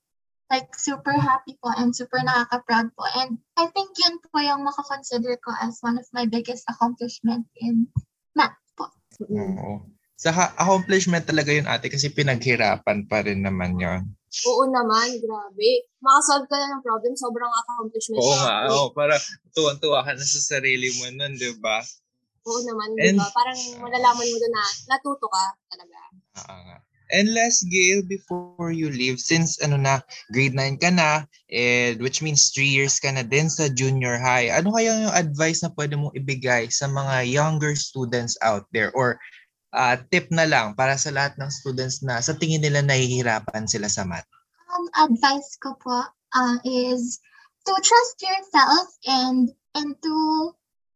like 0.50 0.68
super 0.76 1.14
happy 1.14 1.56
po 1.62 1.70
and 1.72 1.94
super 1.94 2.20
nakaka-proud 2.20 2.90
po. 2.92 3.04
And 3.16 3.38
I 3.56 3.70
think 3.70 3.96
yun 3.96 4.18
po 4.20 4.42
yung 4.42 4.66
makakonsider 4.66 5.38
ko 5.40 5.54
as 5.56 5.78
one 5.80 5.96
of 5.96 6.04
my 6.12 6.26
biggest 6.26 6.66
accomplishment 6.66 7.46
in 7.56 7.88
math 8.34 8.58
po. 8.74 8.90
Oo. 9.30 9.86
Sa 10.20 10.52
accomplishment 10.52 11.24
talaga 11.24 11.54
yun 11.54 11.64
ate 11.64 11.88
kasi 11.88 12.12
pinaghirapan 12.12 13.08
pa 13.08 13.24
rin 13.24 13.40
naman 13.40 13.80
yon. 13.80 14.04
Oo 14.46 14.62
naman, 14.70 15.18
grabe. 15.18 15.70
Makasolve 15.98 16.46
ka 16.46 16.54
na 16.54 16.78
ng 16.78 16.84
problem, 16.86 17.12
sobrang 17.18 17.50
accomplishment. 17.66 18.22
Oo 18.22 18.36
nga, 18.38 18.56
oo, 18.70 18.86
para 18.94 19.18
tuwan-tuwa 19.52 20.06
ka 20.06 20.14
na 20.14 20.22
sa 20.22 20.40
sarili 20.58 20.88
mo 21.02 21.10
nun, 21.10 21.34
di 21.34 21.50
ba? 21.58 21.82
Oo 22.46 22.60
naman, 22.62 22.94
di 22.94 23.18
ba? 23.18 23.26
Parang 23.34 23.58
malalaman 23.82 24.26
mo 24.30 24.36
doon 24.38 24.54
na 24.54 24.64
natuto 24.94 25.26
ka 25.26 25.44
talaga. 25.68 25.98
Oo 26.46 26.60
nga. 26.70 26.78
And 27.10 27.34
last, 27.34 27.66
Gail, 27.66 28.06
before 28.06 28.70
you 28.70 28.86
leave, 28.86 29.18
since 29.18 29.58
ano 29.58 29.74
na, 29.74 29.98
grade 30.30 30.54
9 30.54 30.78
ka 30.78 30.94
na, 30.94 31.26
and 31.50 31.98
which 31.98 32.22
means 32.22 32.54
3 32.54 32.70
years 32.70 33.02
ka 33.02 33.10
na 33.10 33.26
din 33.26 33.50
sa 33.50 33.66
junior 33.66 34.14
high, 34.14 34.46
ano 34.46 34.70
kaya 34.70 34.94
yung 34.94 35.18
advice 35.18 35.58
na 35.66 35.74
pwede 35.74 35.98
mong 35.98 36.14
ibigay 36.14 36.70
sa 36.70 36.86
mga 36.86 37.26
younger 37.26 37.74
students 37.74 38.38
out 38.46 38.62
there 38.70 38.94
or 38.94 39.18
ah, 39.72 39.96
tip 40.10 40.30
na 40.34 40.46
lang 40.46 40.74
para 40.74 40.98
sa 40.98 41.14
lahat 41.14 41.38
ng 41.38 41.50
students 41.50 42.02
na 42.02 42.18
sa 42.18 42.34
tingin 42.34 42.62
nila 42.62 42.82
nahihirapan 42.82 43.70
sila 43.70 43.86
sa 43.86 44.02
math? 44.06 44.26
Um, 44.70 44.86
advice 44.94 45.58
ko 45.58 45.74
po 45.78 46.06
uh, 46.34 46.56
is 46.62 47.18
to 47.66 47.72
trust 47.82 48.16
yourself 48.22 48.86
and 49.06 49.50
and 49.74 49.94
to 50.02 50.14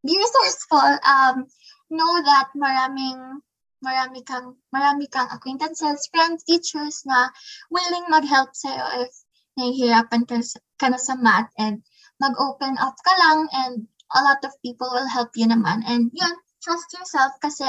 be 0.03 0.15
resourceful. 0.15 0.91
Um, 1.03 1.47
know 1.91 2.13
that 2.23 2.51
maraming 2.55 3.43
marami 3.85 4.25
kang 4.25 4.57
marami 4.73 5.07
kang 5.11 5.29
acquaintances, 5.31 6.09
friends, 6.11 6.43
teachers 6.49 7.05
na 7.05 7.29
willing 7.69 8.07
mag-help 8.09 8.51
sa'yo 8.57 9.05
if 9.05 9.13
nahihirapan 9.55 10.25
ka, 10.27 10.41
ka 10.81 10.87
na 10.91 10.99
sa 10.99 11.15
math 11.15 11.51
and 11.61 11.85
mag-open 12.19 12.75
up 12.81 12.97
ka 13.05 13.13
lang 13.21 13.47
and 13.53 13.75
a 14.15 14.21
lot 14.23 14.41
of 14.47 14.55
people 14.63 14.89
will 14.91 15.11
help 15.11 15.31
you 15.37 15.47
naman. 15.47 15.83
And 15.87 16.11
yun, 16.15 16.35
trust 16.63 16.89
yourself 16.95 17.37
kasi 17.43 17.67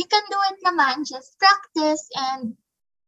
you 0.00 0.08
can 0.08 0.24
do 0.32 0.40
it 0.48 0.58
naman. 0.64 1.04
Just 1.04 1.36
practice 1.36 2.08
and 2.16 2.56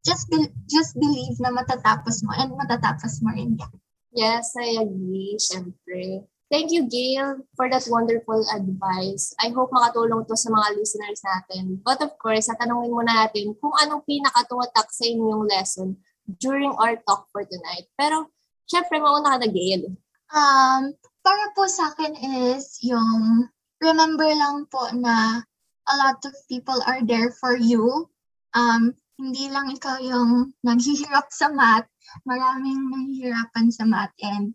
just 0.04 0.28
be, 0.28 0.52
just 0.68 0.92
believe 1.00 1.40
na 1.40 1.49
matatapos 1.49 2.20
mo 2.20 2.37
and 2.37 2.52
matatapos 2.52 3.25
mo 3.25 3.32
rin 3.32 3.56
yan. 3.56 3.72
Yes, 4.12 4.52
I 4.61 4.76
agree, 4.76 5.40
syempre. 5.40 6.28
Thank 6.52 6.68
you, 6.68 6.84
Gail, 6.84 7.49
for 7.56 7.72
that 7.72 7.88
wonderful 7.88 8.44
advice. 8.52 9.32
I 9.40 9.49
hope 9.56 9.72
makatulong 9.72 10.28
to 10.28 10.37
sa 10.37 10.52
mga 10.52 10.76
listeners 10.76 11.25
natin. 11.25 11.80
But 11.80 12.04
of 12.04 12.12
course, 12.20 12.52
tatanungin 12.52 12.92
muna 12.92 13.25
natin 13.25 13.56
kung 13.56 13.72
anong 13.80 14.04
pinakatumatak 14.04 14.92
sa 14.92 15.08
inyong 15.08 15.49
lesson 15.49 15.96
during 16.44 16.76
our 16.76 17.00
talk 17.08 17.25
for 17.32 17.49
tonight. 17.49 17.88
Pero, 17.96 18.28
syempre, 18.68 19.00
mauna 19.00 19.40
ka 19.40 19.40
na, 19.40 19.49
Gail. 19.49 19.96
Um, 20.28 20.92
para 21.25 21.44
po 21.56 21.64
sa 21.72 21.88
akin 21.96 22.20
is 22.52 22.84
yung 22.84 23.49
remember 23.80 24.28
lang 24.28 24.68
po 24.68 24.92
na 24.92 25.40
a 25.89 25.95
lot 25.99 26.19
of 26.25 26.35
people 26.47 26.79
are 26.87 27.03
there 27.03 27.31
for 27.35 27.57
you. 27.57 28.09
Um, 28.55 28.95
hindi 29.19 29.49
lang 29.51 29.71
ikaw 29.73 29.99
yung 30.03 30.55
naghihirap 30.67 31.31
sa 31.31 31.51
math. 31.51 31.89
Maraming 32.27 32.91
naghihirapan 32.91 33.71
sa 33.73 33.87
math 33.87 34.12
and 34.21 34.55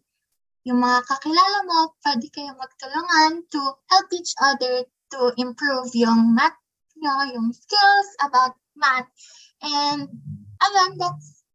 yung 0.68 0.84
mga 0.84 1.00
kakilala 1.08 1.60
mo, 1.64 1.96
pwede 2.04 2.28
kayo 2.36 2.52
magtulungan 2.60 3.48
to 3.48 3.62
help 3.88 4.08
each 4.12 4.36
other 4.44 4.84
to 5.16 5.20
improve 5.40 5.88
yung 5.96 6.36
math 6.36 6.60
nyo, 7.00 7.24
yung 7.32 7.56
skills 7.56 8.10
about 8.20 8.60
math. 8.76 9.08
And 9.64 10.12
ayun, 10.60 11.00
that's, 11.00 11.48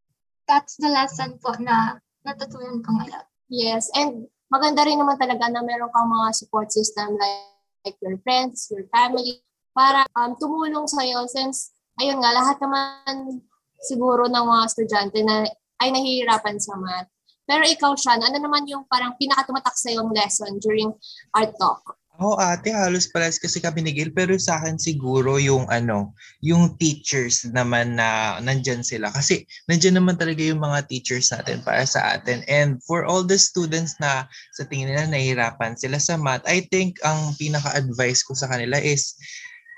that's 0.49 0.73
the 0.81 0.89
lesson 0.89 1.37
po 1.37 1.53
na 1.61 2.01
natutunan 2.25 2.81
ko 2.81 2.89
ngayon. 2.97 3.25
Yes, 3.53 3.93
and 3.93 4.25
maganda 4.49 4.81
rin 4.81 4.97
naman 4.97 5.21
talaga 5.21 5.45
na 5.53 5.61
meron 5.61 5.93
kang 5.93 6.09
mga 6.09 6.33
support 6.33 6.73
system 6.73 7.13
like, 7.21 7.53
like 7.85 7.97
your 8.01 8.17
friends, 8.25 8.65
your 8.73 8.89
family, 8.89 9.45
para 9.73 10.05
um, 10.15 10.37
tumulong 10.37 10.85
sa'yo 10.85 11.25
since, 11.27 11.73
ayun 11.99 12.21
nga, 12.21 12.31
lahat 12.31 12.57
naman 12.61 13.41
siguro 13.83 14.29
ng 14.29 14.45
mga 14.45 14.63
estudyante 14.69 15.19
na 15.25 15.43
ay 15.83 15.89
nahihirapan 15.91 16.57
sa 16.61 16.77
math. 16.79 17.09
Pero 17.43 17.67
ikaw, 17.67 17.91
Sean, 17.99 18.23
ano 18.23 18.39
naman 18.39 18.63
yung 18.71 18.87
parang 18.87 19.19
pinakatumatak 19.19 19.75
sa 19.75 19.91
yung 19.91 20.15
lesson 20.15 20.55
during 20.63 20.95
our 21.35 21.51
talk? 21.59 21.83
Oo, 22.21 22.37
ate, 22.37 22.69
halos 22.69 23.09
pares 23.09 23.41
kasi 23.41 23.57
kami 23.57 23.81
ni 23.81 23.91
Gil. 23.91 24.13
Pero 24.13 24.37
sa 24.37 24.61
akin 24.61 24.77
siguro 24.77 25.41
yung 25.41 25.65
ano, 25.67 26.13
yung 26.45 26.77
teachers 26.77 27.41
naman 27.49 27.97
na 27.97 28.37
nandyan 28.37 28.85
sila. 28.85 29.09
Kasi 29.09 29.49
nandyan 29.65 29.97
naman 29.97 30.15
talaga 30.15 30.45
yung 30.45 30.61
mga 30.61 30.85
teachers 30.87 31.33
natin 31.33 31.65
para 31.65 31.83
sa 31.89 32.13
atin. 32.15 32.45
And 32.45 32.77
for 32.85 33.09
all 33.09 33.25
the 33.25 33.35
students 33.41 33.97
na 33.97 34.29
sa 34.53 34.63
tingin 34.69 34.93
nila 34.93 35.09
nahihirapan 35.09 35.73
sila 35.73 35.97
sa 35.97 36.15
math, 36.15 36.45
I 36.45 36.69
think 36.69 37.01
ang 37.01 37.33
pinaka-advice 37.35 38.21
ko 38.23 38.37
sa 38.37 38.45
kanila 38.45 38.77
is 38.77 39.17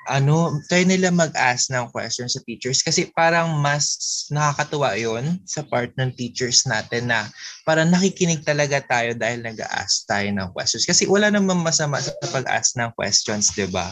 ano, 0.05 0.62
try 0.69 0.85
nila 0.85 1.09
mag-ask 1.09 1.69
ng 1.74 1.89
questions 1.89 2.38
sa 2.38 2.41
teachers 2.45 2.81
kasi 2.85 3.09
parang 3.13 3.57
mas 3.59 3.97
nakakatuwa 4.29 4.93
yon 4.97 5.41
sa 5.45 5.65
part 5.65 5.91
ng 5.97 6.13
teachers 6.13 6.65
natin 6.65 7.09
na 7.09 7.25
parang 7.65 7.89
nakikinig 7.89 8.45
talaga 8.45 8.81
tayo 8.85 9.17
dahil 9.17 9.41
nag-ask 9.41 10.05
tayo 10.05 10.29
ng 10.29 10.50
questions. 10.53 10.85
Kasi 10.85 11.05
wala 11.09 11.29
namang 11.33 11.62
masama 11.62 11.97
sa 12.01 12.13
pag-ask 12.21 12.77
ng 12.77 12.93
questions, 12.93 13.51
di 13.53 13.65
ba? 13.69 13.89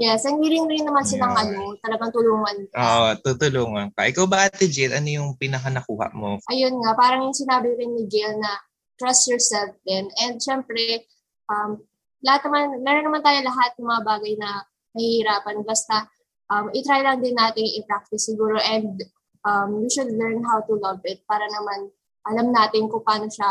Yes, 0.00 0.24
ang 0.24 0.40
willing 0.40 0.64
rin 0.64 0.88
naman 0.88 1.04
silang 1.04 1.36
Yeah. 1.36 1.44
ano, 1.44 1.76
talagang 1.84 2.08
tulungan. 2.08 2.56
Oo, 2.72 3.08
tutulungan 3.20 3.92
ka. 3.92 4.08
Ikaw 4.08 4.24
ba, 4.24 4.48
Ate 4.48 4.64
Jill, 4.64 4.96
ano 4.96 5.04
yung 5.04 5.28
pinaka 5.36 5.68
nakuha 5.68 6.08
mo? 6.16 6.40
Ayun 6.48 6.80
nga, 6.80 6.96
parang 6.96 7.28
yung 7.28 7.36
sinabi 7.36 7.76
rin 7.76 7.92
ni 7.92 8.08
Gail 8.08 8.40
na 8.40 8.64
trust 8.96 9.28
yourself 9.28 9.76
din. 9.84 10.08
And 10.24 10.40
syempre, 10.40 11.04
um, 11.52 11.84
lahat 12.24 12.48
naman, 12.48 12.80
meron 12.80 13.12
naman 13.12 13.20
tayo 13.20 13.44
lahat 13.44 13.76
ng 13.76 13.88
mga 13.88 14.02
bagay 14.04 14.34
na 14.40 14.50
nahihirapan. 14.94 15.62
Basta, 15.62 16.06
um, 16.50 16.68
itry 16.74 17.00
lang 17.00 17.22
din 17.22 17.38
natin 17.38 17.64
i-practice 17.64 18.26
siguro 18.26 18.58
and 18.58 19.00
um, 19.46 19.82
we 19.82 19.88
should 19.88 20.10
learn 20.10 20.42
how 20.44 20.60
to 20.66 20.74
love 20.78 21.00
it 21.06 21.22
para 21.30 21.46
naman 21.46 21.88
alam 22.28 22.52
natin 22.52 22.90
kung 22.90 23.00
paano 23.00 23.30
siya, 23.30 23.48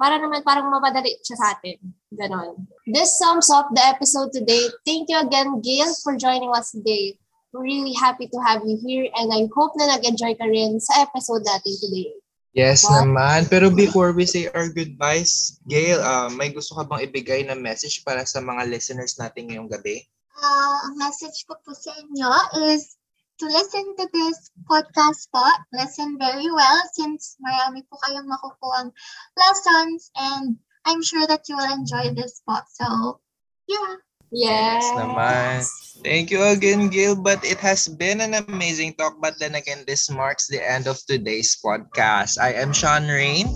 para 0.00 0.16
naman 0.16 0.40
parang 0.44 0.68
mapadali 0.72 1.16
siya 1.20 1.36
sa 1.36 1.46
atin. 1.56 1.76
Ganon. 2.16 2.64
This 2.88 3.16
sums 3.20 3.52
up 3.52 3.68
the 3.76 3.84
episode 3.84 4.32
today. 4.32 4.72
Thank 4.88 5.12
you 5.12 5.20
again, 5.20 5.60
Gail, 5.60 5.92
for 6.00 6.16
joining 6.16 6.52
us 6.56 6.72
today. 6.72 7.18
We're 7.52 7.64
really 7.64 7.96
happy 7.96 8.28
to 8.28 8.38
have 8.44 8.64
you 8.64 8.76
here 8.80 9.08
and 9.16 9.32
I 9.32 9.48
hope 9.52 9.72
na 9.76 9.96
nag-enjoy 9.96 10.36
ka 10.36 10.46
rin 10.48 10.80
sa 10.80 11.04
episode 11.04 11.44
natin 11.44 11.74
today. 11.80 12.12
Yes 12.56 12.88
What? 12.88 13.04
naman. 13.04 13.52
Pero 13.52 13.68
before 13.68 14.16
we 14.16 14.24
say 14.24 14.48
our 14.56 14.72
goodbyes, 14.72 15.60
Gail, 15.68 16.00
ah, 16.00 16.32
may 16.32 16.48
gusto 16.56 16.72
ka 16.72 16.88
bang 16.88 17.04
ibigay 17.04 17.44
na 17.44 17.52
message 17.52 18.00
para 18.00 18.24
sa 18.24 18.40
mga 18.40 18.64
listeners 18.72 19.20
natin 19.20 19.52
ngayong 19.52 19.68
gabi? 19.68 20.08
Ang 20.42 21.00
message 21.00 21.48
ko 21.48 21.56
po 21.64 21.72
sa 21.72 21.96
inyo 21.96 22.30
is 22.68 22.96
to 23.40 23.46
listen 23.46 23.84
to 23.96 24.04
this 24.12 24.50
podcast 24.68 25.28
po. 25.32 25.44
Listen 25.72 26.16
very 26.16 26.48
well 26.48 26.80
since 26.96 27.36
marami 27.40 27.84
po 27.88 27.96
kayong 28.04 28.28
makukuhang 28.28 28.92
lessons 29.36 30.12
and 30.16 30.56
I'm 30.86 31.02
sure 31.02 31.26
that 31.26 31.48
you 31.48 31.56
will 31.56 31.72
enjoy 31.72 32.14
this 32.14 32.40
po. 32.44 32.60
So, 32.68 33.20
yeah. 33.68 34.00
Yes. 34.34 34.82
naman. 34.98 35.62
Thank 36.02 36.34
you 36.34 36.42
again, 36.42 36.90
Gil. 36.90 37.14
But 37.14 37.42
it 37.46 37.62
has 37.62 37.86
been 37.86 38.20
an 38.20 38.34
amazing 38.34 38.98
talk. 38.98 39.22
But 39.22 39.38
then 39.38 39.54
again, 39.54 39.86
this 39.86 40.10
marks 40.10 40.50
the 40.50 40.58
end 40.58 40.90
of 40.90 40.98
today's 41.06 41.54
podcast. 41.58 42.38
I 42.38 42.58
am 42.58 42.74
Sean 42.74 43.06
Rain. 43.06 43.46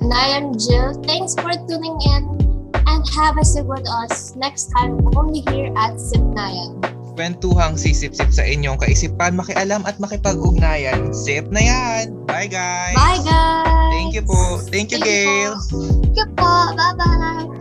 And 0.00 0.14
I 0.14 0.38
am 0.38 0.54
Jill. 0.54 0.94
Thanks 1.02 1.34
for 1.34 1.50
tuning 1.66 1.98
in 2.06 2.43
and 2.94 3.02
have 3.10 3.34
a 3.38 3.44
sip 3.44 3.66
with 3.66 3.82
us 4.06 4.38
next 4.38 4.70
time 4.70 5.02
only 5.18 5.42
here 5.50 5.74
at 5.74 5.98
Sipnayan. 5.98 6.78
Kwentuhang 7.14 7.78
sisip-sip 7.78 8.30
sa 8.30 8.42
inyong 8.42 8.78
kaisipan, 8.78 9.38
makialam 9.38 9.86
at 9.86 9.98
makipag-ugnayan. 10.02 11.14
Sip 11.14 11.46
na 11.50 11.62
yan! 11.62 12.04
Bye, 12.26 12.50
guys! 12.50 12.94
Bye 12.98 13.22
guys! 13.22 13.90
Thank 13.94 14.18
you 14.18 14.22
po. 14.26 14.58
Thank 14.66 14.90
you, 14.90 14.98
Thank 14.98 15.10
you 15.10 15.30
Gail. 15.30 15.52
po. 15.54 15.78
Thank 15.78 16.14
you 16.18 16.26
po. 16.34 16.50
Bye-bye. 16.74 17.53